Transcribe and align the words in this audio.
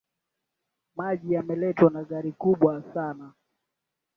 Maji 0.95 1.33
yameletwa 1.33 1.91
na 1.91 2.03
gari 2.03 2.31
kubwa 2.31 2.83
sana 2.93 3.33